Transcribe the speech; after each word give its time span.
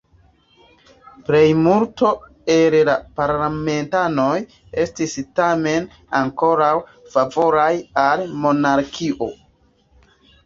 Plejmulto 1.25 2.07
el 2.53 2.77
la 2.87 2.95
parlamentanoj 3.19 4.39
estis 4.85 5.13
tamen 5.41 5.85
ankoraŭ 6.21 6.73
favoraj 7.17 7.69
al 8.07 8.25
monarkio. 8.47 9.29